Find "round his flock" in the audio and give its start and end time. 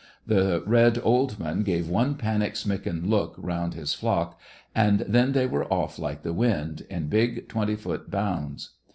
3.37-4.39